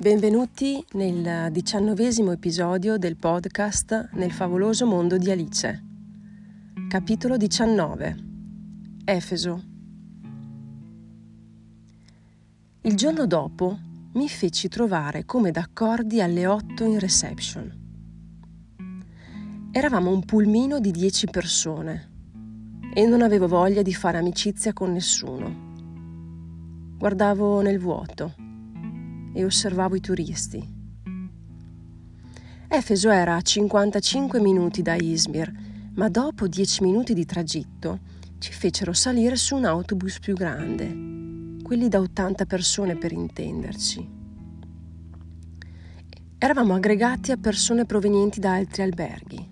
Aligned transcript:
Benvenuti 0.00 0.82
nel 0.92 1.52
diciannovesimo 1.52 2.32
episodio 2.32 2.96
del 2.96 3.16
podcast 3.16 4.08
Nel 4.12 4.32
favoloso 4.32 4.86
mondo 4.86 5.18
di 5.18 5.30
Alice. 5.30 5.84
Capitolo 6.88 7.36
19. 7.36 8.16
Efeso. 9.04 9.62
Il 12.80 12.96
giorno 12.96 13.26
dopo 13.26 13.78
mi 14.14 14.26
feci 14.26 14.68
trovare 14.68 15.26
come 15.26 15.50
d'accordi 15.50 16.22
alle 16.22 16.46
8 16.46 16.82
in 16.84 16.98
reception. 16.98 17.78
Eravamo 19.70 20.10
un 20.10 20.24
pulmino 20.24 20.80
di 20.80 20.92
10 20.92 21.26
persone 21.26 22.10
e 22.94 23.04
non 23.04 23.20
avevo 23.20 23.46
voglia 23.46 23.82
di 23.82 23.92
fare 23.92 24.16
amicizia 24.16 24.72
con 24.72 24.92
nessuno. 24.92 25.68
Guardavo 26.96 27.60
nel 27.60 27.78
vuoto 27.78 28.48
e 29.32 29.44
osservavo 29.44 29.96
i 29.96 30.00
turisti. 30.00 30.78
Efeso 32.68 33.10
era 33.10 33.34
a 33.34 33.40
55 33.40 34.40
minuti 34.40 34.82
da 34.82 34.94
Izmir, 34.94 35.52
ma 35.94 36.08
dopo 36.08 36.46
10 36.46 36.82
minuti 36.84 37.14
di 37.14 37.24
tragitto 37.24 37.98
ci 38.38 38.52
fecero 38.52 38.92
salire 38.92 39.36
su 39.36 39.56
un 39.56 39.64
autobus 39.64 40.18
più 40.20 40.34
grande, 40.34 41.58
quelli 41.62 41.88
da 41.88 41.98
80 41.98 42.46
persone 42.46 42.96
per 42.96 43.12
intenderci. 43.12 44.08
Eravamo 46.38 46.74
aggregati 46.74 47.32
a 47.32 47.36
persone 47.36 47.84
provenienti 47.84 48.40
da 48.40 48.54
altri 48.54 48.82
alberghi. 48.82 49.48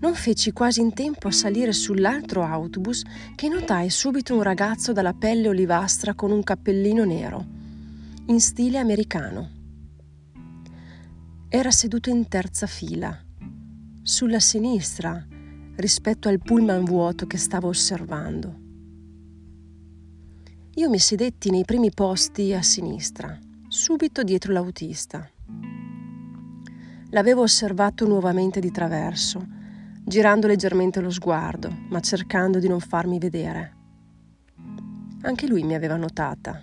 Non 0.00 0.14
feci 0.14 0.52
quasi 0.52 0.80
in 0.80 0.92
tempo 0.92 1.28
a 1.28 1.32
salire 1.32 1.72
sull'altro 1.72 2.42
autobus 2.42 3.02
che 3.36 3.48
notai 3.48 3.88
subito 3.88 4.34
un 4.34 4.42
ragazzo 4.42 4.92
dalla 4.92 5.14
pelle 5.14 5.48
olivastra 5.48 6.14
con 6.14 6.32
un 6.32 6.42
cappellino 6.42 7.04
nero, 7.04 7.46
in 8.26 8.40
stile 8.40 8.78
americano. 8.78 9.50
Era 11.48 11.70
seduto 11.70 12.08
in 12.10 12.28
terza 12.28 12.66
fila, 12.66 13.16
sulla 14.02 14.40
sinistra, 14.40 15.26
rispetto 15.76 16.28
al 16.28 16.40
pullman 16.40 16.84
vuoto 16.84 17.26
che 17.26 17.36
stavo 17.36 17.68
osservando. 17.68 18.60
Io 20.74 20.88
mi 20.88 20.98
sedetti 20.98 21.50
nei 21.50 21.64
primi 21.64 21.90
posti 21.92 22.52
a 22.52 22.62
sinistra, 22.62 23.38
subito 23.68 24.22
dietro 24.22 24.52
l'autista. 24.52 25.28
L'avevo 27.10 27.42
osservato 27.42 28.06
nuovamente 28.06 28.60
di 28.60 28.70
traverso 28.70 29.60
girando 30.04 30.46
leggermente 30.46 31.00
lo 31.00 31.10
sguardo, 31.10 31.70
ma 31.88 32.00
cercando 32.00 32.58
di 32.58 32.68
non 32.68 32.80
farmi 32.80 33.18
vedere. 33.18 33.76
Anche 35.22 35.46
lui 35.46 35.62
mi 35.62 35.74
aveva 35.74 35.96
notata. 35.96 36.60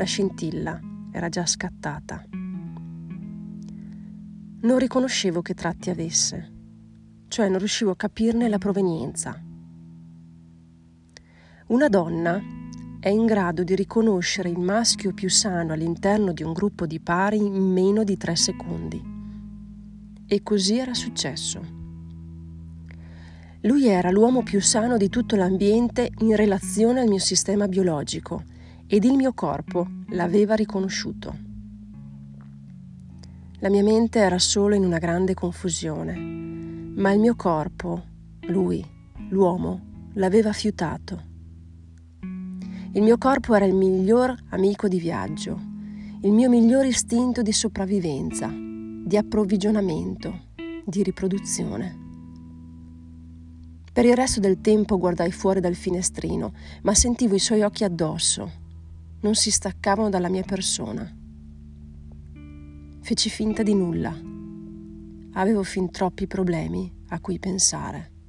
La 0.00 0.06
scintilla 0.06 0.80
era 1.12 1.28
già 1.28 1.44
scattata. 1.44 2.24
Non 4.62 4.78
riconoscevo 4.78 5.42
che 5.42 5.52
tratti 5.52 5.90
avesse, 5.90 6.52
cioè 7.28 7.50
non 7.50 7.58
riuscivo 7.58 7.90
a 7.90 7.96
capirne 7.96 8.48
la 8.48 8.56
provenienza. 8.56 9.38
Una 11.66 11.88
donna 11.88 12.40
è 12.98 13.10
in 13.10 13.26
grado 13.26 13.62
di 13.62 13.74
riconoscere 13.74 14.48
il 14.48 14.58
maschio 14.58 15.12
più 15.12 15.28
sano 15.28 15.74
all'interno 15.74 16.32
di 16.32 16.44
un 16.44 16.54
gruppo 16.54 16.86
di 16.86 16.98
pari 16.98 17.36
in 17.36 17.70
meno 17.70 18.02
di 18.02 18.16
tre 18.16 18.36
secondi. 18.36 19.04
E 20.26 20.42
così 20.42 20.78
era 20.78 20.94
successo. 20.94 21.60
Lui 23.60 23.86
era 23.86 24.10
l'uomo 24.10 24.42
più 24.42 24.62
sano 24.62 24.96
di 24.96 25.10
tutto 25.10 25.36
l'ambiente 25.36 26.10
in 26.20 26.36
relazione 26.36 27.00
al 27.00 27.08
mio 27.08 27.18
sistema 27.18 27.68
biologico 27.68 28.44
ed 28.92 29.04
il 29.04 29.14
mio 29.14 29.32
corpo 29.32 29.86
l'aveva 30.08 30.56
riconosciuto. 30.56 31.36
La 33.60 33.70
mia 33.70 33.84
mente 33.84 34.18
era 34.18 34.40
solo 34.40 34.74
in 34.74 34.84
una 34.84 34.98
grande 34.98 35.32
confusione, 35.32 36.16
ma 36.16 37.12
il 37.12 37.20
mio 37.20 37.36
corpo, 37.36 38.02
lui, 38.48 38.84
l'uomo, 39.28 40.08
l'aveva 40.14 40.52
fiutato. 40.52 41.22
Il 42.92 43.02
mio 43.02 43.16
corpo 43.16 43.54
era 43.54 43.64
il 43.64 43.76
miglior 43.76 44.34
amico 44.48 44.88
di 44.88 44.98
viaggio, 44.98 45.56
il 46.22 46.32
mio 46.32 46.48
miglior 46.48 46.84
istinto 46.84 47.42
di 47.42 47.52
sopravvivenza, 47.52 48.50
di 48.52 49.16
approvvigionamento, 49.16 50.46
di 50.84 51.04
riproduzione. 51.04 51.96
Per 53.92 54.04
il 54.04 54.16
resto 54.16 54.40
del 54.40 54.60
tempo 54.60 54.98
guardai 54.98 55.30
fuori 55.30 55.60
dal 55.60 55.74
finestrino, 55.74 56.54
ma 56.82 56.92
sentivo 56.92 57.36
i 57.36 57.38
suoi 57.38 57.62
occhi 57.62 57.84
addosso. 57.84 58.59
Non 59.22 59.34
si 59.34 59.50
staccavano 59.50 60.08
dalla 60.08 60.30
mia 60.30 60.42
persona. 60.42 61.06
Feci 63.02 63.28
finta 63.28 63.62
di 63.62 63.74
nulla. 63.74 64.18
Avevo 65.32 65.62
fin 65.62 65.90
troppi 65.90 66.26
problemi 66.26 66.90
a 67.08 67.20
cui 67.20 67.38
pensare. 67.38 68.19